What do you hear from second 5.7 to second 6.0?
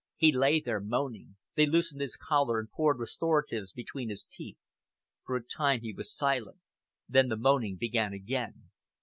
he